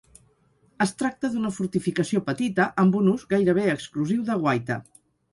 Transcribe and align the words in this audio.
Es 0.85 0.93
tracta 1.01 1.29
d'una 1.33 1.51
fortificació 1.57 2.21
petita, 2.29 2.65
amb 2.83 2.97
un 3.01 3.09
ús 3.11 3.25
gairebé 3.33 3.67
exclusiu 3.75 4.25
de 4.31 4.39
guaita. 4.47 4.79